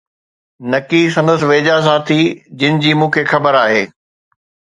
نڪي 0.71 1.01
سندس 1.15 1.41
ويجھا 1.49 1.77
ساٿي، 1.87 2.21
جن 2.63 2.73
جي 2.83 2.91
مون 2.99 3.09
کي 3.15 3.23
خبر 3.31 3.53
آھي. 3.63 3.83